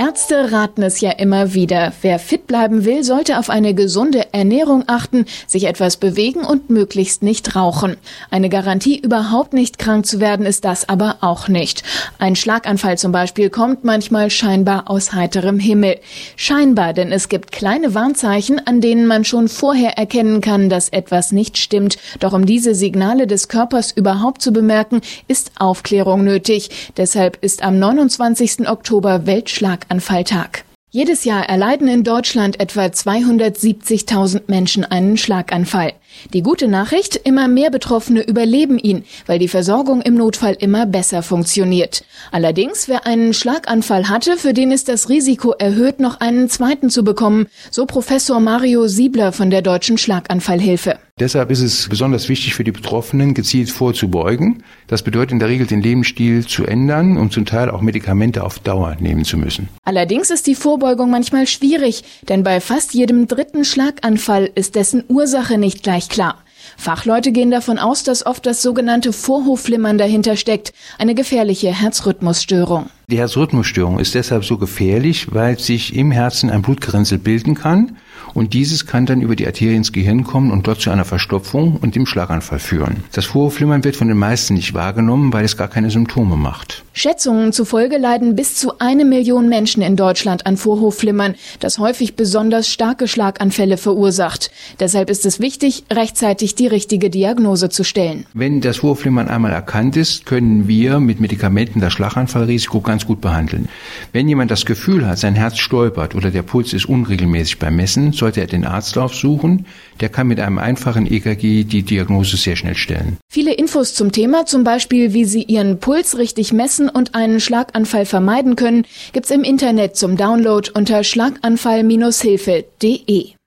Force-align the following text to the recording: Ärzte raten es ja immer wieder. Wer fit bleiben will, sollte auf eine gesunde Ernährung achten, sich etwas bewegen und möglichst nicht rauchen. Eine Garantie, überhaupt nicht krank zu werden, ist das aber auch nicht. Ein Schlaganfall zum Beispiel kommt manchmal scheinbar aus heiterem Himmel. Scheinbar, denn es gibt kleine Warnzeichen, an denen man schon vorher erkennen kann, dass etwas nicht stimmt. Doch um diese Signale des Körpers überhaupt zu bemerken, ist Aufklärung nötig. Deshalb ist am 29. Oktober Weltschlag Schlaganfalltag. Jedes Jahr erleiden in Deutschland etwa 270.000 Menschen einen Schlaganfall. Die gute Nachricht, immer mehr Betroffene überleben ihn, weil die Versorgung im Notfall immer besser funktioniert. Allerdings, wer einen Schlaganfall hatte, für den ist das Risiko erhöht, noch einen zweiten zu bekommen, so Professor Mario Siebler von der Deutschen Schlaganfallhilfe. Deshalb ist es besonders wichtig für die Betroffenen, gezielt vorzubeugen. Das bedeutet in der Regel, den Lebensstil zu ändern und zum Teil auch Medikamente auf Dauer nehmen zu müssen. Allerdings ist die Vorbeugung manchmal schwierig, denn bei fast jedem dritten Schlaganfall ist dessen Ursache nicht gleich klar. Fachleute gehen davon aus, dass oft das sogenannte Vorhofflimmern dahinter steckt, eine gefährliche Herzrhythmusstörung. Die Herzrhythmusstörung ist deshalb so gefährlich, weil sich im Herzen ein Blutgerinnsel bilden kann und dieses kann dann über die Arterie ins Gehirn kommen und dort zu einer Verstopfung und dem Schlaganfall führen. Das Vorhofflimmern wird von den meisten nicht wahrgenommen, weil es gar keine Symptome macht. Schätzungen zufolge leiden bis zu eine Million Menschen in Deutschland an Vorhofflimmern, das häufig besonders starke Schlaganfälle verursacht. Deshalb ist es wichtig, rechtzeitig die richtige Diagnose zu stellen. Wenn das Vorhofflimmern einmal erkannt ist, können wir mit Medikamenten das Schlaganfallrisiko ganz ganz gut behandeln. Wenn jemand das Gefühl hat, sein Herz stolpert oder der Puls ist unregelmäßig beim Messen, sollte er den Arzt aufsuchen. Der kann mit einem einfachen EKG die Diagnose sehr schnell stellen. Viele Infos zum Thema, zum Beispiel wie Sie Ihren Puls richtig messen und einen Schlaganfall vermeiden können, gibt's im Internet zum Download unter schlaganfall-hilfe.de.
Ärzte 0.00 0.50
raten 0.50 0.82
es 0.82 1.02
ja 1.02 1.10
immer 1.10 1.52
wieder. 1.52 1.92
Wer 2.00 2.18
fit 2.18 2.46
bleiben 2.46 2.86
will, 2.86 3.04
sollte 3.04 3.38
auf 3.38 3.50
eine 3.50 3.74
gesunde 3.74 4.32
Ernährung 4.32 4.84
achten, 4.86 5.26
sich 5.46 5.64
etwas 5.64 5.98
bewegen 5.98 6.40
und 6.40 6.70
möglichst 6.70 7.22
nicht 7.22 7.54
rauchen. 7.54 7.98
Eine 8.30 8.48
Garantie, 8.48 8.98
überhaupt 8.98 9.52
nicht 9.52 9.78
krank 9.78 10.06
zu 10.06 10.18
werden, 10.18 10.46
ist 10.46 10.64
das 10.64 10.88
aber 10.88 11.18
auch 11.20 11.48
nicht. 11.48 11.82
Ein 12.18 12.34
Schlaganfall 12.34 12.96
zum 12.96 13.12
Beispiel 13.12 13.50
kommt 13.50 13.84
manchmal 13.84 14.30
scheinbar 14.30 14.88
aus 14.88 15.12
heiterem 15.12 15.58
Himmel. 15.58 15.98
Scheinbar, 16.34 16.94
denn 16.94 17.12
es 17.12 17.28
gibt 17.28 17.52
kleine 17.52 17.94
Warnzeichen, 17.94 18.66
an 18.66 18.80
denen 18.80 19.06
man 19.06 19.26
schon 19.26 19.48
vorher 19.48 19.98
erkennen 19.98 20.40
kann, 20.40 20.70
dass 20.70 20.88
etwas 20.88 21.30
nicht 21.30 21.58
stimmt. 21.58 21.98
Doch 22.20 22.32
um 22.32 22.46
diese 22.46 22.74
Signale 22.74 23.26
des 23.26 23.48
Körpers 23.48 23.92
überhaupt 23.92 24.40
zu 24.40 24.50
bemerken, 24.50 25.02
ist 25.28 25.52
Aufklärung 25.58 26.24
nötig. 26.24 26.70
Deshalb 26.96 27.36
ist 27.42 27.62
am 27.62 27.78
29. 27.78 28.66
Oktober 28.66 29.26
Weltschlag 29.26 29.89
Schlaganfalltag. 29.90 30.64
Jedes 30.92 31.24
Jahr 31.24 31.48
erleiden 31.48 31.88
in 31.88 32.04
Deutschland 32.04 32.60
etwa 32.60 32.82
270.000 32.82 34.42
Menschen 34.46 34.84
einen 34.84 35.16
Schlaganfall. 35.16 35.94
Die 36.32 36.42
gute 36.42 36.68
Nachricht, 36.68 37.16
immer 37.16 37.48
mehr 37.48 37.70
Betroffene 37.70 38.22
überleben 38.22 38.78
ihn, 38.78 39.04
weil 39.26 39.40
die 39.40 39.48
Versorgung 39.48 40.00
im 40.02 40.14
Notfall 40.14 40.56
immer 40.58 40.86
besser 40.86 41.22
funktioniert. 41.22 42.04
Allerdings, 42.30 42.88
wer 42.88 43.04
einen 43.04 43.34
Schlaganfall 43.34 44.08
hatte, 44.08 44.36
für 44.36 44.52
den 44.52 44.70
ist 44.70 44.88
das 44.88 45.08
Risiko 45.08 45.52
erhöht, 45.52 45.98
noch 45.98 46.20
einen 46.20 46.48
zweiten 46.48 46.88
zu 46.88 47.02
bekommen, 47.02 47.48
so 47.70 47.84
Professor 47.86 48.38
Mario 48.38 48.86
Siebler 48.86 49.32
von 49.32 49.50
der 49.50 49.62
Deutschen 49.62 49.98
Schlaganfallhilfe. 49.98 50.98
Deshalb 51.20 51.50
ist 51.50 51.60
es 51.60 51.86
besonders 51.86 52.30
wichtig 52.30 52.54
für 52.54 52.64
die 52.64 52.72
Betroffenen, 52.72 53.34
gezielt 53.34 53.68
vorzubeugen. 53.68 54.62
Das 54.86 55.02
bedeutet 55.02 55.32
in 55.32 55.38
der 55.38 55.48
Regel, 55.48 55.66
den 55.66 55.82
Lebensstil 55.82 56.46
zu 56.46 56.64
ändern 56.64 57.18
und 57.18 57.30
zum 57.30 57.44
Teil 57.44 57.70
auch 57.70 57.82
Medikamente 57.82 58.42
auf 58.42 58.58
Dauer 58.58 58.96
nehmen 59.00 59.26
zu 59.26 59.36
müssen. 59.36 59.68
Allerdings 59.84 60.30
ist 60.30 60.46
die 60.46 60.54
Vorbeugung 60.54 61.10
manchmal 61.10 61.46
schwierig, 61.46 62.04
denn 62.30 62.42
bei 62.42 62.58
fast 62.62 62.94
jedem 62.94 63.28
dritten 63.28 63.66
Schlaganfall 63.66 64.50
ist 64.54 64.76
dessen 64.76 65.04
Ursache 65.08 65.58
nicht 65.58 65.82
gleich 65.82 66.08
klar. 66.08 66.38
Fachleute 66.78 67.32
gehen 67.32 67.50
davon 67.50 67.78
aus, 67.78 68.02
dass 68.02 68.24
oft 68.24 68.46
das 68.46 68.62
sogenannte 68.62 69.12
Vorhofflimmern 69.12 69.98
dahinter 69.98 70.36
steckt, 70.36 70.72
eine 70.98 71.14
gefährliche 71.14 71.68
Herzrhythmusstörung. 71.68 72.88
Die 73.08 73.18
Herzrhythmusstörung 73.18 73.98
ist 73.98 74.14
deshalb 74.14 74.46
so 74.46 74.56
gefährlich, 74.56 75.34
weil 75.34 75.58
sich 75.58 75.94
im 75.94 76.12
Herzen 76.12 76.48
ein 76.48 76.62
Blutgerinnsel 76.62 77.18
bilden 77.18 77.54
kann 77.54 77.98
und 78.34 78.54
dieses 78.54 78.86
kann 78.86 79.06
dann 79.06 79.20
über 79.20 79.34
die 79.34 79.46
Arterie 79.46 79.74
ins 79.74 79.92
Gehirn 79.92 80.22
kommen 80.22 80.52
und 80.52 80.66
dort 80.66 80.80
zu 80.80 80.90
einer 80.90 81.04
Verstopfung 81.04 81.76
und 81.80 81.96
dem 81.96 82.06
Schlaganfall 82.06 82.60
führen. 82.60 83.04
Das 83.12 83.24
Vorhofflimmern 83.24 83.82
wird 83.82 83.96
von 83.96 84.06
den 84.08 84.16
meisten 84.16 84.54
nicht 84.54 84.72
wahrgenommen, 84.74 85.32
weil 85.32 85.44
es 85.44 85.56
gar 85.56 85.66
keine 85.66 85.90
Symptome 85.90 86.36
macht. 86.36 86.84
Schätzungen 86.92 87.52
zufolge 87.52 87.98
leiden 87.98 88.36
bis 88.36 88.54
zu 88.54 88.78
eine 88.78 89.04
Million 89.04 89.48
Menschen 89.48 89.82
in 89.82 89.96
Deutschland 89.96 90.46
an 90.46 90.56
Vorhofflimmern, 90.56 91.34
das 91.58 91.78
häufig 91.78 92.14
besonders 92.14 92.68
starke 92.68 93.08
Schlaganfälle 93.08 93.76
verursacht. 93.76 94.52
Deshalb 94.78 95.10
ist 95.10 95.26
es 95.26 95.40
wichtig, 95.40 95.84
rechtzeitig 95.90 96.54
die 96.54 96.68
richtige 96.68 97.10
Diagnose 97.10 97.70
zu 97.70 97.82
stellen. 97.82 98.26
Wenn 98.34 98.60
das 98.60 98.78
Vorhofflimmern 98.78 99.28
einmal 99.28 99.52
erkannt 99.52 99.96
ist, 99.96 100.26
können 100.26 100.68
wir 100.68 101.00
mit 101.00 101.18
Medikamenten 101.18 101.80
das 101.80 101.92
Schlaganfallrisiko 101.92 102.80
ganz 102.80 103.00
ganz 103.00 103.06
gut 103.06 103.20
behandeln. 103.22 103.68
Wenn 104.12 104.28
jemand 104.28 104.50
das 104.50 104.66
Gefühl 104.66 105.06
hat, 105.06 105.18
sein 105.18 105.34
Herz 105.34 105.58
stolpert 105.58 106.14
oder 106.14 106.30
der 106.30 106.42
Puls 106.42 106.74
ist 106.74 106.86
unregelmäßig 106.86 107.58
beim 107.58 107.76
Messen, 107.76 108.12
sollte 108.20 108.40
er 108.40 108.46
den 108.46 108.64
Arzt 108.64 108.96
aufsuchen. 108.96 109.66
Der 109.98 110.08
kann 110.08 110.28
mit 110.28 110.38
einem 110.38 110.58
einfachen 110.58 111.12
EKG 111.12 111.64
die 111.64 111.82
Diagnose 111.82 112.36
sehr 112.36 112.54
schnell 112.54 112.76
stellen. 112.76 113.16
Viele 113.28 113.52
Infos 113.52 113.94
zum 113.94 114.12
Thema, 114.12 114.46
zum 114.46 114.62
Beispiel 114.62 115.12
wie 115.12 115.24
Sie 115.24 115.42
Ihren 115.42 115.80
Puls 115.80 116.16
richtig 116.16 116.52
messen 116.52 116.88
und 116.88 117.16
einen 117.16 117.40
Schlaganfall 117.40 118.06
vermeiden 118.06 118.54
können, 118.54 118.86
gibt's 119.12 119.32
im 119.32 119.42
Internet 119.42 119.96
zum 119.96 120.16
Download 120.16 120.70
unter 120.72 121.02
schlaganfall-hilfe.de. 121.02 123.39